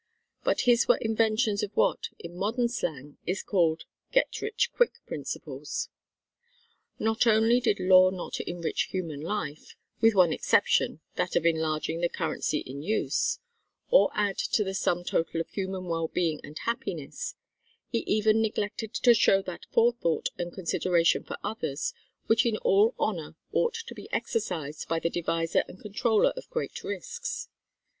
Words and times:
But 0.43 0.61
his 0.61 0.87
were 0.87 0.97
inventions 0.97 1.61
of 1.61 1.77
what, 1.77 2.09
in 2.17 2.35
modern 2.35 2.67
slang, 2.69 3.17
is 3.27 3.43
called 3.43 3.83
"get 4.11 4.41
rich 4.41 4.71
quick" 4.73 4.93
principles. 5.05 5.89
Not 6.97 7.27
only 7.27 7.59
did 7.59 7.79
Law 7.79 8.09
not 8.09 8.39
enrich 8.39 8.87
human 8.89 9.21
life 9.21 9.75
with 10.01 10.15
one 10.15 10.33
exception, 10.33 11.01
that 11.17 11.35
of 11.35 11.45
enlarging 11.45 12.01
the 12.01 12.09
currency 12.09 12.61
in 12.61 12.81
use 12.81 13.37
or 13.91 14.09
add 14.15 14.39
to 14.39 14.63
the 14.63 14.73
sum 14.73 15.03
total 15.03 15.39
of 15.39 15.49
human 15.51 15.85
well 15.85 16.07
being 16.07 16.41
and 16.43 16.57
happiness; 16.65 17.35
he 17.91 17.99
even 18.07 18.41
neglected 18.41 18.95
to 18.95 19.13
show 19.13 19.43
that 19.43 19.67
forethought 19.69 20.29
and 20.35 20.51
consideration 20.51 21.23
for 21.23 21.37
others 21.43 21.93
which 22.25 22.43
in 22.43 22.57
all 22.57 22.95
honour 22.99 23.35
ought 23.51 23.75
to 23.75 23.93
be 23.93 24.11
exercised 24.11 24.87
by 24.87 24.97
the 24.97 25.11
deviser 25.11 25.63
and 25.67 25.79
controller 25.79 26.31
of 26.35 26.49
great 26.49 26.83
risks. 26.83 27.49